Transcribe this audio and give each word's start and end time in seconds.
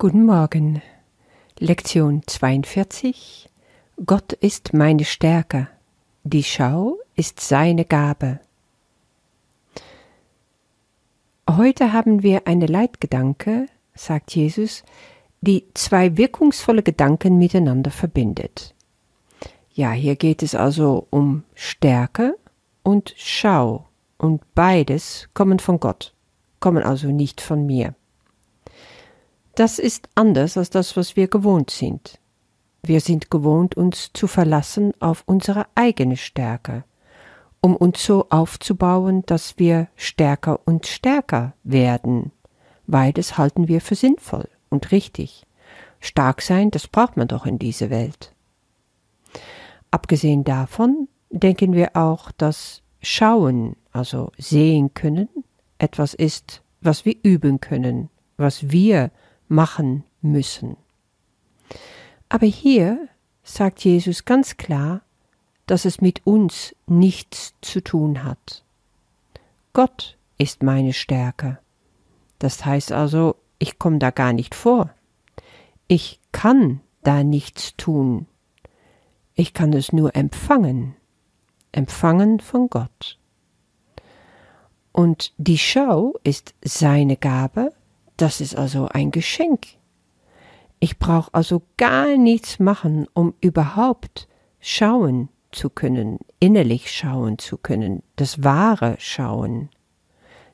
Guten 0.00 0.26
Morgen. 0.26 0.80
Lektion 1.58 2.22
42. 2.24 3.50
Gott 4.06 4.32
ist 4.32 4.72
meine 4.72 5.04
Stärke. 5.04 5.66
Die 6.22 6.44
Schau 6.44 6.98
ist 7.16 7.40
seine 7.40 7.84
Gabe. 7.84 8.38
Heute 11.50 11.92
haben 11.92 12.22
wir 12.22 12.46
eine 12.46 12.66
Leitgedanke, 12.66 13.66
sagt 13.92 14.36
Jesus, 14.36 14.84
die 15.40 15.64
zwei 15.74 16.16
wirkungsvolle 16.16 16.84
Gedanken 16.84 17.36
miteinander 17.36 17.90
verbindet. 17.90 18.76
Ja, 19.72 19.90
hier 19.90 20.14
geht 20.14 20.44
es 20.44 20.54
also 20.54 21.08
um 21.10 21.42
Stärke 21.56 22.38
und 22.84 23.14
Schau, 23.16 23.88
und 24.16 24.42
beides 24.54 25.28
kommen 25.34 25.58
von 25.58 25.80
Gott, 25.80 26.14
kommen 26.60 26.84
also 26.84 27.08
nicht 27.08 27.40
von 27.40 27.66
mir. 27.66 27.96
Das 29.58 29.80
ist 29.80 30.08
anders 30.14 30.56
als 30.56 30.70
das, 30.70 30.96
was 30.96 31.16
wir 31.16 31.26
gewohnt 31.26 31.70
sind. 31.70 32.20
Wir 32.80 33.00
sind 33.00 33.28
gewohnt, 33.28 33.76
uns 33.76 34.12
zu 34.12 34.28
verlassen 34.28 34.92
auf 35.00 35.24
unsere 35.26 35.66
eigene 35.74 36.16
Stärke, 36.16 36.84
um 37.60 37.74
uns 37.74 38.04
so 38.04 38.28
aufzubauen, 38.30 39.24
dass 39.26 39.58
wir 39.58 39.88
stärker 39.96 40.60
und 40.64 40.86
stärker 40.86 41.54
werden. 41.64 42.30
Beides 42.86 43.36
halten 43.36 43.66
wir 43.66 43.80
für 43.80 43.96
sinnvoll 43.96 44.48
und 44.70 44.92
richtig. 44.92 45.44
Stark 45.98 46.40
sein, 46.40 46.70
das 46.70 46.86
braucht 46.86 47.16
man 47.16 47.26
doch 47.26 47.44
in 47.44 47.58
dieser 47.58 47.90
Welt. 47.90 48.32
Abgesehen 49.90 50.44
davon 50.44 51.08
denken 51.30 51.72
wir 51.72 51.96
auch, 51.96 52.30
dass 52.30 52.82
Schauen, 53.02 53.74
also 53.90 54.30
sehen 54.38 54.94
können, 54.94 55.28
etwas 55.78 56.14
ist, 56.14 56.62
was 56.80 57.04
wir 57.04 57.16
üben 57.24 57.58
können, 57.58 58.08
was 58.36 58.70
wir 58.70 59.10
machen 59.48 60.04
müssen. 60.20 60.76
Aber 62.28 62.46
hier 62.46 63.08
sagt 63.42 63.84
Jesus 63.84 64.24
ganz 64.24 64.56
klar, 64.56 65.02
dass 65.66 65.84
es 65.84 66.00
mit 66.00 66.26
uns 66.26 66.74
nichts 66.86 67.54
zu 67.60 67.82
tun 67.82 68.24
hat. 68.24 68.64
Gott 69.72 70.16
ist 70.38 70.62
meine 70.62 70.92
Stärke. 70.92 71.58
Das 72.38 72.64
heißt 72.64 72.92
also, 72.92 73.36
ich 73.58 73.78
komme 73.78 73.98
da 73.98 74.10
gar 74.10 74.32
nicht 74.32 74.54
vor. 74.54 74.90
Ich 75.88 76.20
kann 76.32 76.80
da 77.02 77.24
nichts 77.24 77.76
tun. 77.76 78.26
Ich 79.34 79.54
kann 79.54 79.72
es 79.72 79.92
nur 79.92 80.14
empfangen. 80.16 80.96
Empfangen 81.72 82.40
von 82.40 82.68
Gott. 82.68 83.18
Und 84.92 85.32
die 85.36 85.58
Schau 85.58 86.14
ist 86.24 86.54
seine 86.62 87.16
Gabe, 87.16 87.72
das 88.18 88.40
ist 88.42 88.56
also 88.56 88.88
ein 88.88 89.10
Geschenk. 89.10 89.66
Ich 90.80 90.98
brauche 90.98 91.32
also 91.32 91.62
gar 91.76 92.16
nichts 92.16 92.58
machen, 92.58 93.06
um 93.14 93.34
überhaupt 93.40 94.28
schauen 94.60 95.28
zu 95.50 95.70
können, 95.70 96.18
innerlich 96.40 96.90
schauen 96.90 97.38
zu 97.38 97.56
können, 97.56 98.02
das 98.16 98.44
wahre 98.44 98.96
Schauen. 98.98 99.70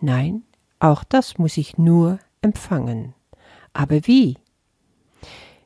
Nein, 0.00 0.44
auch 0.78 1.02
das 1.04 1.38
muss 1.38 1.56
ich 1.56 1.76
nur 1.76 2.18
empfangen. 2.40 3.14
Aber 3.72 4.06
wie? 4.06 4.38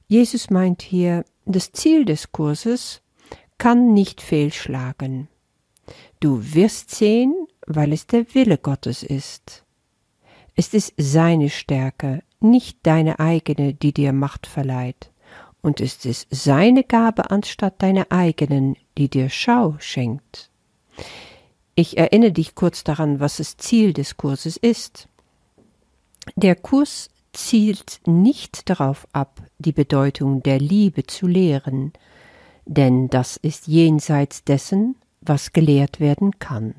Jesus 0.06 0.50
meint 0.50 0.82
hier, 0.82 1.25
das 1.44 1.72
Ziel 1.72 2.04
des 2.04 2.32
Kurses 2.32 3.02
kann 3.58 3.92
nicht 3.92 4.20
fehlschlagen. 4.20 5.28
Du 6.19 6.54
wirst 6.54 6.91
sehen, 6.91 7.34
weil 7.66 7.92
es 7.92 8.06
der 8.06 8.34
Wille 8.34 8.58
Gottes 8.58 9.02
ist. 9.02 9.64
Es 10.61 10.75
ist 10.75 10.92
seine 10.98 11.48
Stärke, 11.48 12.22
nicht 12.39 12.80
deine 12.83 13.19
eigene, 13.19 13.72
die 13.72 13.94
dir 13.94 14.12
Macht 14.12 14.47
verleiht. 14.47 15.11
Und 15.62 15.80
es 15.80 16.05
ist 16.05 16.27
seine 16.28 16.84
Gabe 16.84 17.30
anstatt 17.30 17.80
deiner 17.83 18.08
eigenen, 18.11 18.77
die 18.98 19.08
dir 19.08 19.31
Schau 19.31 19.77
schenkt. 19.78 20.50
Ich 21.76 21.97
erinnere 21.97 22.32
dich 22.32 22.54
kurz 22.54 22.84
daran, 22.84 23.21
was 23.21 23.38
das 23.38 23.56
Ziel 23.56 23.94
des 23.94 24.19
Kurses 24.19 24.59
ist. 24.59 25.09
Der 26.37 26.56
Kurs 26.56 27.09
zielt 27.32 28.03
nicht 28.04 28.69
darauf 28.69 29.09
ab, 29.15 29.41
die 29.59 29.72
Bedeutung 29.72 30.42
der 30.42 30.59
Liebe 30.59 31.06
zu 31.06 31.27
lehren, 31.27 31.94
denn 32.66 33.09
das 33.09 33.38
ist 33.38 33.66
jenseits 33.66 34.44
dessen, 34.44 34.97
was 35.22 35.54
gelehrt 35.54 36.00
werden 36.00 36.38
kann. 36.38 36.75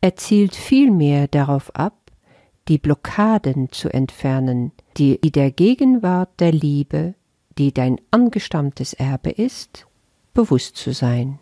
Er 0.00 0.16
zielt 0.16 0.56
vielmehr 0.56 1.28
darauf 1.28 1.72
ab, 1.76 2.03
die 2.68 2.78
Blockaden 2.78 3.70
zu 3.70 3.92
entfernen, 3.92 4.72
die 4.96 5.18
der 5.20 5.50
Gegenwart 5.50 6.40
der 6.40 6.52
Liebe, 6.52 7.14
die 7.58 7.72
dein 7.72 8.00
angestammtes 8.10 8.94
Erbe 8.94 9.30
ist, 9.30 9.86
bewusst 10.32 10.76
zu 10.76 10.92
sein. 10.92 11.38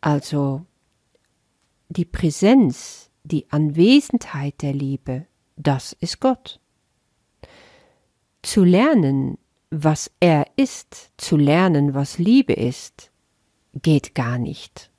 Also 0.00 0.64
die 1.88 2.04
Präsenz, 2.04 3.10
die 3.24 3.46
Anwesenheit 3.50 4.62
der 4.62 4.72
Liebe, 4.72 5.26
das 5.56 5.92
ist 5.92 6.20
Gott. 6.20 6.60
Zu 8.42 8.64
lernen, 8.64 9.38
was 9.70 10.10
er 10.20 10.46
ist, 10.56 11.10
zu 11.16 11.36
lernen, 11.36 11.94
was 11.94 12.18
Liebe 12.18 12.54
ist, 12.54 13.10
geht 13.74 14.14
gar 14.14 14.38
nicht. 14.38 14.90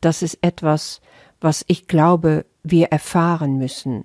Das 0.00 0.22
ist 0.22 0.38
etwas, 0.42 1.00
was 1.40 1.64
ich 1.68 1.86
glaube, 1.86 2.44
wir 2.62 2.88
erfahren 2.88 3.58
müssen. 3.58 4.04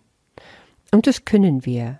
Und 0.92 1.08
das 1.08 1.26
können 1.26 1.66
wir. 1.66 2.00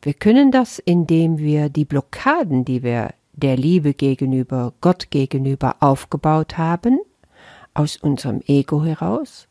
Wir 0.00 0.14
können 0.14 0.50
das, 0.50 0.78
indem 0.78 1.38
wir 1.38 1.68
die 1.68 1.84
Blockaden, 1.84 2.64
die 2.64 2.82
wir 2.82 3.14
der 3.32 3.56
Liebe 3.56 3.94
gegenüber, 3.94 4.72
Gott 4.80 5.10
gegenüber 5.10 5.76
aufgebaut 5.80 6.58
haben, 6.58 7.00
aus 7.74 7.96
unserem 7.96 8.40
Ego 8.46 8.84
heraus, 8.84 9.48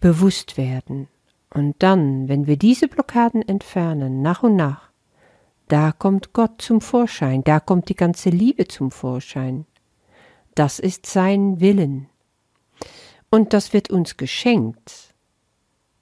bewusst 0.00 0.56
werden. 0.56 1.08
Und 1.52 1.82
dann, 1.82 2.28
wenn 2.28 2.46
wir 2.46 2.56
diese 2.56 2.88
Blockaden 2.88 3.42
entfernen, 3.46 4.22
nach 4.22 4.42
und 4.42 4.56
nach, 4.56 4.90
da 5.68 5.92
kommt 5.92 6.32
Gott 6.32 6.62
zum 6.62 6.80
Vorschein, 6.80 7.44
da 7.44 7.60
kommt 7.60 7.88
die 7.88 7.96
ganze 7.96 8.30
Liebe 8.30 8.66
zum 8.66 8.90
Vorschein. 8.90 9.66
Das 10.54 10.78
ist 10.78 11.06
sein 11.06 11.60
Willen. 11.60 12.09
Und 13.30 13.52
das 13.52 13.72
wird 13.72 13.90
uns 13.90 14.16
geschenkt. 14.16 15.14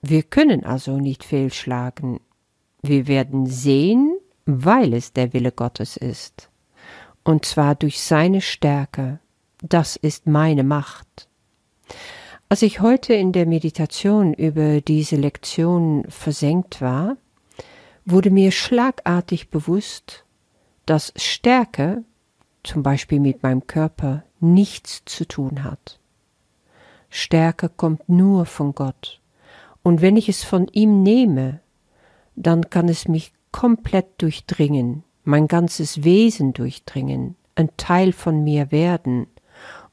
Wir 0.01 0.23
können 0.23 0.65
also 0.65 0.99
nicht 0.99 1.25
fehlschlagen. 1.25 2.21
Wir 2.83 3.07
werden 3.07 3.47
sehen, 3.47 4.17
weil 4.47 4.95
es 4.95 5.13
der 5.13 5.33
Wille 5.35 5.53
Gottes 5.53 5.97
ist. 5.97 6.51
Und 7.25 7.45
zwar 7.45 7.75
durch 7.75 8.01
seine 8.01 8.41
Stärke. 8.41 9.21
Das 9.61 9.97
ist 9.97 10.27
meine 10.27 10.63
Macht. 10.63 11.29
Als 12.49 12.63
ich 12.63 12.81
heute 12.81 13.13
in 13.13 13.33
der 13.33 13.45
Meditation 13.45 14.33
über 14.33 14.81
diese 14.81 15.17
Lektion 15.17 16.05
versenkt 16.09 16.81
war, 16.81 17.19
wurde 18.07 18.31
mir 18.31 18.53
schlagartig 18.53 19.51
bewusst, 19.51 20.25
dass 20.87 21.13
Stärke, 21.17 22.05
zum 22.63 22.83
Beispiel 22.83 23.21
mit 23.21 23.43
meinem 23.43 23.67
Körper, 23.67 24.25
nichts 24.41 25.03
zu 25.05 25.29
tun 25.29 25.63
hat. 25.65 26.01
Stärke 27.11 27.69
kommt 27.69 28.09
nur 28.09 28.47
von 28.47 28.75
Gott. 28.75 29.21
Und 29.83 30.01
wenn 30.03 30.17
ich 30.17 30.29
es 30.29 30.45
von 30.45 30.69
ihm 30.69 31.03
nehme, 31.03 31.61
dann 32.37 32.69
kann 32.71 32.89
es 32.89 33.09
mich 33.09 33.33
komplett 33.53 34.21
durchdringen, 34.23 35.05
mein 35.25 35.49
ganzes 35.49 36.05
Wesen 36.05 36.53
durchdringen, 36.53 37.37
ein 37.55 37.71
Teil 37.77 38.13
von 38.13 38.45
mir 38.45 38.71
werden. 38.71 39.27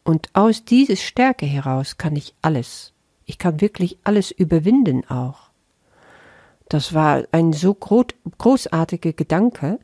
Und 0.04 0.30
aus 0.34 0.66
dieser 0.66 0.98
Stärke 0.98 1.46
heraus 1.46 1.98
kann 1.98 2.16
ich 2.16 2.36
alles. 2.42 2.94
Ich 3.25 3.38
kann 3.38 3.62
wirklich 3.62 3.98
alles 4.04 4.31
überwinden 4.31 5.09
auch. 5.09 5.50
Das 6.70 6.94
war 6.94 7.24
ein 7.31 7.54
so 7.54 7.74
großartiger 7.74 9.13
Gedanke, 9.13 9.80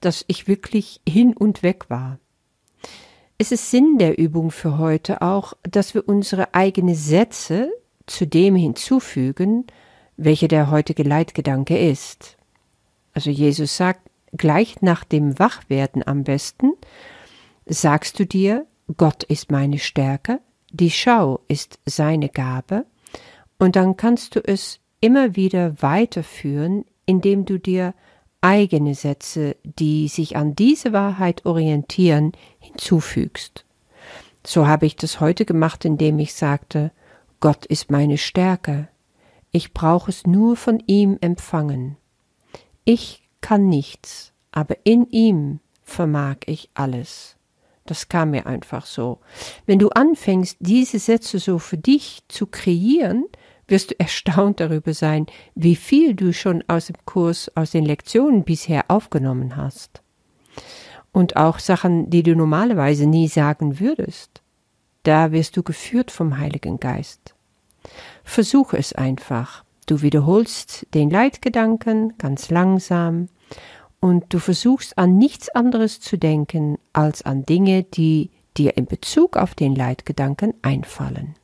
dass 0.00 0.24
ich 0.28 0.48
wirklich 0.48 1.00
hin 1.08 1.36
und 1.36 1.62
weg 1.62 1.90
war. 1.90 2.18
Es 3.38 3.52
ist 3.52 3.70
Sinn 3.70 3.98
der 3.98 4.18
Übung 4.18 4.50
für 4.50 4.78
heute 4.78 5.20
auch, 5.20 5.52
dass 5.62 5.92
wir 5.92 6.08
unsere 6.08 6.54
eigenen 6.54 6.94
Sätze 6.94 7.70
zu 8.06 8.26
dem 8.26 8.56
hinzufügen, 8.56 9.66
welcher 10.16 10.48
der 10.48 10.70
heutige 10.70 11.02
Leitgedanke 11.02 11.76
ist. 11.76 12.38
Also 13.12 13.28
Jesus 13.28 13.76
sagt, 13.76 14.00
gleich 14.32 14.80
nach 14.80 15.04
dem 15.04 15.38
Wachwerden 15.38 16.06
am 16.06 16.24
besten, 16.24 16.72
sagst 17.66 18.18
du 18.18 18.24
dir, 18.24 18.66
Gott 18.96 19.22
ist 19.24 19.50
meine 19.50 19.78
Stärke, 19.78 20.40
die 20.70 20.90
Schau 20.90 21.40
ist 21.46 21.78
seine 21.84 22.30
Gabe, 22.30 22.86
und 23.58 23.76
dann 23.76 23.96
kannst 23.96 24.36
du 24.36 24.40
es 24.40 24.80
immer 25.00 25.36
wieder 25.36 25.82
weiterführen, 25.82 26.84
indem 27.04 27.44
du 27.44 27.58
dir 27.58 27.94
eigene 28.46 28.94
Sätze, 28.94 29.56
die 29.64 30.06
sich 30.06 30.36
an 30.36 30.54
diese 30.54 30.92
Wahrheit 30.92 31.44
orientieren, 31.46 32.30
hinzufügst. 32.60 33.64
So 34.46 34.68
habe 34.68 34.86
ich 34.86 34.94
das 34.94 35.18
heute 35.18 35.44
gemacht, 35.44 35.84
indem 35.84 36.20
ich 36.20 36.32
sagte, 36.32 36.92
Gott 37.40 37.66
ist 37.66 37.90
meine 37.90 38.18
Stärke, 38.18 38.88
ich 39.50 39.74
brauche 39.74 40.10
es 40.10 40.26
nur 40.28 40.56
von 40.56 40.80
ihm 40.86 41.18
empfangen. 41.20 41.96
Ich 42.84 43.28
kann 43.40 43.68
nichts, 43.68 44.32
aber 44.52 44.76
in 44.84 45.08
ihm 45.10 45.58
vermag 45.82 46.36
ich 46.46 46.70
alles. 46.74 47.36
Das 47.84 48.08
kam 48.08 48.30
mir 48.30 48.46
einfach 48.46 48.86
so. 48.86 49.18
Wenn 49.64 49.80
du 49.80 49.88
anfängst, 49.88 50.56
diese 50.60 51.00
Sätze 51.00 51.40
so 51.40 51.58
für 51.58 51.78
dich 51.78 52.22
zu 52.28 52.46
kreieren, 52.46 53.24
wirst 53.68 53.90
du 53.90 54.00
erstaunt 54.00 54.60
darüber 54.60 54.94
sein, 54.94 55.26
wie 55.54 55.76
viel 55.76 56.14
du 56.14 56.32
schon 56.32 56.62
aus 56.68 56.86
dem 56.86 56.96
Kurs, 57.04 57.50
aus 57.54 57.72
den 57.72 57.84
Lektionen 57.84 58.44
bisher 58.44 58.84
aufgenommen 58.88 59.56
hast. 59.56 60.02
Und 61.12 61.36
auch 61.36 61.58
Sachen, 61.58 62.10
die 62.10 62.22
du 62.22 62.36
normalerweise 62.36 63.06
nie 63.06 63.28
sagen 63.28 63.80
würdest. 63.80 64.42
Da 65.02 65.32
wirst 65.32 65.56
du 65.56 65.62
geführt 65.62 66.10
vom 66.10 66.38
Heiligen 66.38 66.78
Geist. 66.78 67.34
Versuche 68.24 68.76
es 68.76 68.92
einfach. 68.92 69.64
Du 69.86 70.02
wiederholst 70.02 70.86
den 70.94 71.10
Leitgedanken 71.10 72.18
ganz 72.18 72.50
langsam 72.50 73.28
und 74.00 74.24
du 74.34 74.40
versuchst 74.40 74.98
an 74.98 75.16
nichts 75.16 75.48
anderes 75.48 76.00
zu 76.00 76.18
denken 76.18 76.78
als 76.92 77.22
an 77.22 77.46
Dinge, 77.46 77.84
die 77.84 78.30
dir 78.56 78.76
in 78.76 78.86
Bezug 78.86 79.36
auf 79.36 79.54
den 79.54 79.74
Leitgedanken 79.74 80.54
einfallen. 80.62 81.36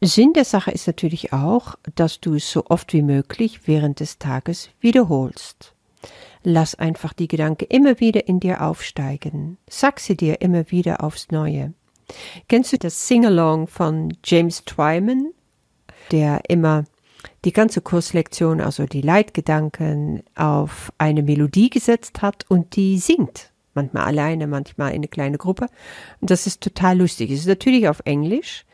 Sinn 0.00 0.32
der 0.32 0.44
Sache 0.44 0.70
ist 0.70 0.86
natürlich 0.86 1.32
auch, 1.32 1.76
dass 1.94 2.20
du 2.20 2.34
es 2.34 2.50
so 2.50 2.64
oft 2.66 2.92
wie 2.92 3.02
möglich 3.02 3.66
während 3.66 4.00
des 4.00 4.18
Tages 4.18 4.70
wiederholst. 4.80 5.74
Lass 6.42 6.74
einfach 6.74 7.12
die 7.12 7.28
Gedanken 7.28 7.66
immer 7.68 8.00
wieder 8.00 8.26
in 8.26 8.40
dir 8.40 8.62
aufsteigen. 8.62 9.58
Sag 9.68 10.00
sie 10.00 10.16
dir 10.16 10.40
immer 10.40 10.70
wieder 10.70 11.04
aufs 11.04 11.30
Neue. 11.30 11.74
Kennst 12.48 12.72
du 12.72 12.78
das 12.78 13.06
Singalong 13.08 13.66
von 13.66 14.16
James 14.24 14.64
Twyman, 14.64 15.32
der 16.10 16.40
immer 16.48 16.84
die 17.44 17.52
ganze 17.52 17.82
Kurslektion, 17.82 18.60
also 18.60 18.86
die 18.86 19.02
Leitgedanken, 19.02 20.22
auf 20.34 20.92
eine 20.96 21.22
Melodie 21.22 21.70
gesetzt 21.70 22.22
hat 22.22 22.46
und 22.48 22.74
die 22.74 22.98
singt? 22.98 23.50
Manchmal 23.74 24.04
alleine, 24.04 24.46
manchmal 24.46 24.90
in 24.90 24.96
eine 24.96 25.08
kleine 25.08 25.38
Gruppe. 25.38 25.66
Und 26.20 26.30
das 26.30 26.46
ist 26.46 26.62
total 26.62 26.98
lustig. 26.98 27.30
Es 27.30 27.40
ist 27.40 27.46
natürlich 27.46 27.86
auf 27.88 28.00
Englisch, 28.04 28.64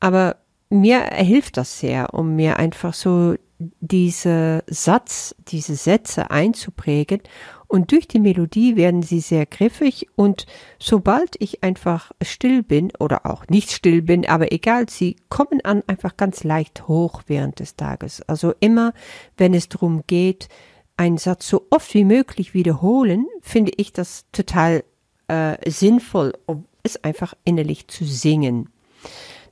aber 0.00 0.36
mir 0.68 1.00
hilft 1.12 1.56
das 1.56 1.78
sehr, 1.80 2.14
um 2.14 2.36
mir 2.36 2.58
einfach 2.58 2.94
so 2.94 3.36
diese 3.58 4.64
Satz, 4.66 5.34
diese 5.48 5.76
Sätze 5.76 6.30
einzuprägen 6.30 7.20
und 7.68 7.90
durch 7.90 8.06
die 8.06 8.20
Melodie 8.20 8.76
werden 8.76 9.02
sie 9.02 9.20
sehr 9.20 9.46
griffig 9.46 10.08
und 10.14 10.46
sobald 10.78 11.40
ich 11.40 11.64
einfach 11.64 12.12
still 12.22 12.62
bin 12.62 12.92
oder 12.98 13.26
auch 13.26 13.46
nicht 13.48 13.70
still 13.70 14.02
bin, 14.02 14.28
aber 14.28 14.52
egal, 14.52 14.88
sie 14.88 15.16
kommen 15.28 15.64
an 15.64 15.82
einfach 15.86 16.16
ganz 16.16 16.44
leicht 16.44 16.86
hoch 16.86 17.22
während 17.26 17.60
des 17.60 17.76
Tages. 17.76 18.22
Also 18.22 18.52
immer, 18.60 18.92
wenn 19.36 19.54
es 19.54 19.68
darum 19.68 20.04
geht, 20.06 20.48
einen 20.96 21.18
Satz 21.18 21.48
so 21.48 21.66
oft 21.70 21.92
wie 21.94 22.04
möglich 22.04 22.54
wiederholen, 22.54 23.26
finde 23.40 23.72
ich 23.76 23.92
das 23.92 24.26
total 24.32 24.84
äh, 25.28 25.56
sinnvoll, 25.68 26.34
um 26.46 26.66
es 26.82 27.02
einfach 27.02 27.34
innerlich 27.44 27.88
zu 27.88 28.04
singen. 28.04 28.68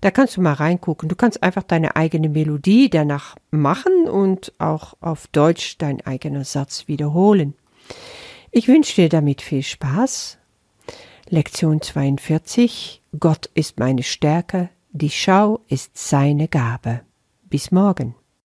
Da 0.04 0.10
kannst 0.10 0.36
du 0.36 0.42
mal 0.42 0.52
reingucken. 0.52 1.08
Du 1.08 1.16
kannst 1.16 1.42
einfach 1.42 1.62
deine 1.62 1.96
eigene 1.96 2.28
Melodie 2.28 2.90
danach 2.90 3.36
machen 3.50 4.06
und 4.06 4.52
auch 4.58 4.92
auf 5.00 5.28
Deutsch 5.28 5.78
deinen 5.78 6.02
eigenen 6.02 6.44
Satz 6.44 6.88
wiederholen. 6.88 7.54
Ich 8.50 8.68
wünsche 8.68 8.96
dir 8.96 9.08
damit 9.08 9.40
viel 9.40 9.62
Spaß. 9.62 10.36
Lektion 11.30 11.80
42. 11.80 13.00
Gott 13.18 13.46
ist 13.54 13.78
meine 13.80 14.02
Stärke, 14.02 14.68
die 14.90 15.08
Schau 15.08 15.60
ist 15.68 15.96
seine 15.96 16.48
Gabe. 16.48 17.00
Bis 17.44 17.70
morgen. 17.70 18.14